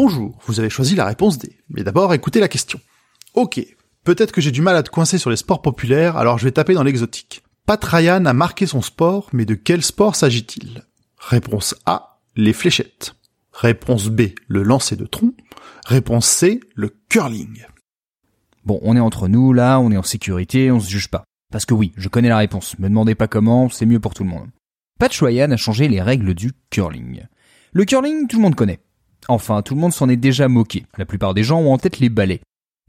[0.00, 1.58] Bonjour, vous avez choisi la réponse D.
[1.70, 2.78] Mais d'abord, écoutez la question.
[3.34, 3.60] Ok,
[4.04, 6.52] peut-être que j'ai du mal à te coincer sur les sports populaires, alors je vais
[6.52, 7.42] taper dans l'exotique.
[7.66, 10.84] Pat Ryan a marqué son sport, mais de quel sport s'agit-il?
[11.18, 13.16] Réponse A, les fléchettes.
[13.52, 15.34] Réponse B, le lancer de tronc.
[15.84, 17.66] Réponse C, le curling.
[18.64, 21.24] Bon, on est entre nous, là, on est en sécurité, on se juge pas.
[21.50, 24.22] Parce que oui, je connais la réponse, me demandez pas comment, c'est mieux pour tout
[24.22, 24.50] le monde.
[25.00, 27.22] Pat Ryan a changé les règles du curling.
[27.72, 28.78] Le curling, tout le monde connaît.
[29.28, 30.86] Enfin, tout le monde s'en est déjà moqué.
[30.96, 32.40] La plupart des gens ont en tête les balais.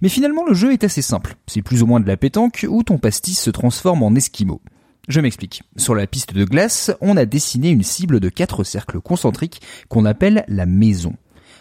[0.02, 1.36] Mais finalement, le jeu est assez simple.
[1.48, 4.62] C'est plus ou moins de la pétanque où ton pastis se transforme en esquimau.
[5.10, 5.64] Je m'explique.
[5.76, 10.06] Sur la piste de glace, on a dessiné une cible de quatre cercles concentriques qu'on
[10.06, 11.16] appelle la maison.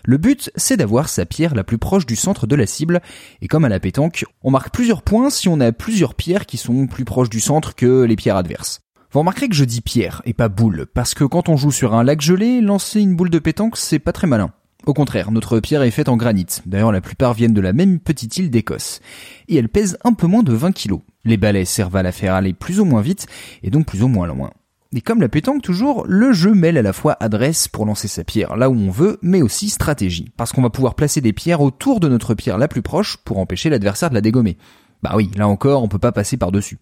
[0.05, 3.01] Le but, c'est d'avoir sa pierre la plus proche du centre de la cible,
[3.43, 6.57] et comme à la pétanque, on marque plusieurs points si on a plusieurs pierres qui
[6.57, 8.81] sont plus proches du centre que les pierres adverses.
[9.11, 11.95] Vous remarquerez que je dis pierre et pas boule, parce que quand on joue sur
[11.95, 14.53] un lac gelé, lancer une boule de pétanque, c'est pas très malin.
[14.87, 16.47] Au contraire, notre pierre est faite en granit.
[16.65, 19.01] D'ailleurs, la plupart viennent de la même petite île d'Écosse.
[19.49, 21.01] Et elle pèse un peu moins de 20 kilos.
[21.25, 23.27] Les balais servent à la faire aller plus ou moins vite,
[23.63, 24.51] et donc plus ou moins loin.
[24.95, 28.25] Et comme la pétanque toujours, le jeu mêle à la fois adresse pour lancer sa
[28.25, 30.33] pierre là où on veut, mais aussi stratégie.
[30.39, 33.39] Parce qu'on va pouvoir placer des pierres autour de notre pierre la plus proche pour
[33.39, 34.57] empêcher l'adversaire de la dégommer.
[35.03, 36.79] Bah oui, là encore, on peut pas passer par-dessus.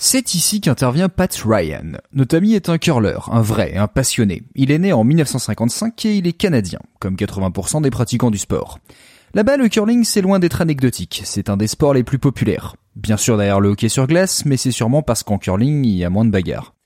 [0.00, 1.98] C'est ici qu'intervient Pat Ryan.
[2.12, 4.44] Notre ami est un curler, un vrai, un passionné.
[4.54, 8.78] Il est né en 1955 et il est canadien, comme 80% des pratiquants du sport.
[9.34, 11.22] Là-bas, le curling, c'est loin d'être anecdotique.
[11.24, 12.76] C'est un des sports les plus populaires.
[12.94, 16.04] Bien sûr derrière le hockey sur glace, mais c'est sûrement parce qu'en curling, il y
[16.04, 16.76] a moins de bagarres.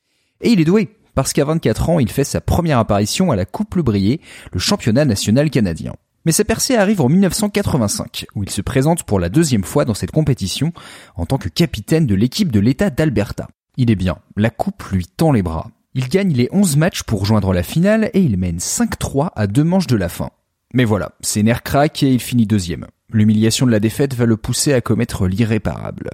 [0.41, 3.45] Et il est doué, parce qu'à 24 ans, il fait sa première apparition à la
[3.45, 4.23] Coupe Le Brier,
[4.53, 5.93] le championnat national canadien.
[6.25, 9.95] Mais sa percée arrive en 1985, où il se présente pour la deuxième fois dans
[9.95, 10.73] cette compétition
[11.17, 13.49] en tant que capitaine de l'équipe de l'État d'Alberta.
[13.77, 15.71] Il est bien, la coupe lui tend les bras.
[15.95, 19.65] Il gagne les 11 matchs pour joindre la finale et il mène 5-3 à deux
[19.65, 20.31] manches de la fin.
[20.75, 22.87] Mais voilà, ses nerfs craquent et il finit deuxième.
[23.11, 26.11] L'humiliation de la défaite va le pousser à commettre l'irréparable.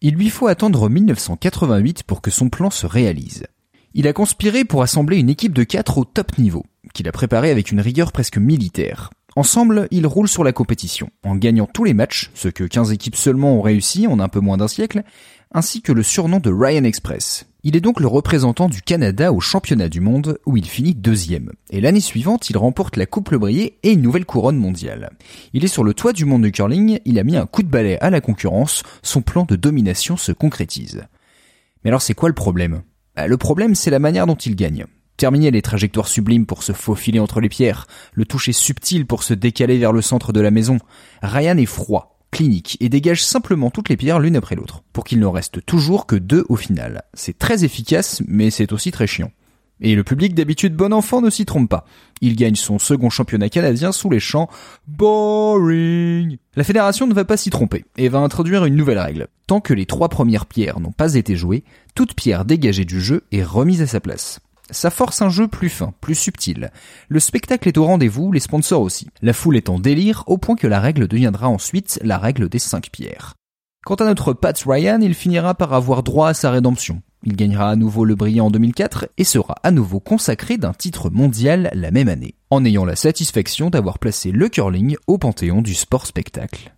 [0.00, 3.46] Il lui faut attendre 1988 pour que son plan se réalise.
[3.94, 7.50] Il a conspiré pour assembler une équipe de 4 au top niveau qu'il a préparé
[7.50, 9.10] avec une rigueur presque militaire.
[9.36, 13.14] Ensemble, ils roulent sur la compétition, en gagnant tous les matchs, ce que 15 équipes
[13.14, 15.04] seulement ont réussi en un peu moins d'un siècle,
[15.52, 17.46] ainsi que le surnom de Ryan Express.
[17.62, 21.52] Il est donc le représentant du Canada au championnat du monde, où il finit deuxième.
[21.70, 25.10] Et l'année suivante, il remporte la Coupe Le Brier et une nouvelle couronne mondiale.
[25.52, 27.68] Il est sur le toit du monde du curling, il a mis un coup de
[27.68, 31.04] balai à la concurrence, son plan de domination se concrétise.
[31.84, 32.82] Mais alors c'est quoi le problème?
[33.16, 34.86] Bah, Le problème c'est la manière dont il gagne.
[35.18, 39.34] Terminer les trajectoires sublimes pour se faufiler entre les pierres, le toucher subtil pour se
[39.34, 40.78] décaler vers le centre de la maison.
[41.22, 45.18] Ryan est froid, clinique et dégage simplement toutes les pierres l'une après l'autre, pour qu'il
[45.18, 47.02] ne reste toujours que deux au final.
[47.14, 49.32] C'est très efficace, mais c'est aussi très chiant.
[49.80, 51.84] Et le public d'habitude bon enfant ne s'y trompe pas.
[52.20, 54.48] Il gagne son second championnat canadien sous les chants
[54.86, 56.36] Boring.
[56.54, 59.26] La fédération ne va pas s'y tromper et va introduire une nouvelle règle.
[59.48, 61.64] Tant que les trois premières pierres n'ont pas été jouées,
[61.96, 64.38] toute pierre dégagée du jeu est remise à sa place.
[64.70, 66.70] Ça force un jeu plus fin, plus subtil.
[67.08, 69.08] Le spectacle est au rendez-vous, les sponsors aussi.
[69.22, 72.58] La foule est en délire au point que la règle deviendra ensuite la règle des
[72.58, 73.34] cinq pierres.
[73.84, 77.00] Quant à notre Pat Ryan, il finira par avoir droit à sa rédemption.
[77.24, 81.10] Il gagnera à nouveau le brillant en 2004 et sera à nouveau consacré d'un titre
[81.10, 85.74] mondial la même année, en ayant la satisfaction d'avoir placé le curling au panthéon du
[85.74, 86.77] sport spectacle.